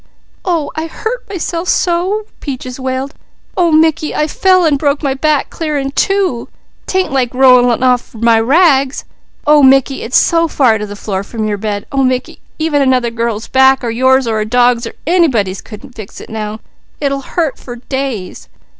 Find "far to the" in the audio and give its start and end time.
10.47-10.95